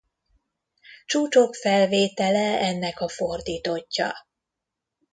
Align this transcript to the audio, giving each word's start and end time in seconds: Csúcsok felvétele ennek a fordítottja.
Csúcsok 1.05 1.53
felvétele 1.53 2.59
ennek 2.59 3.01
a 3.01 3.09
fordítottja. 3.09 4.13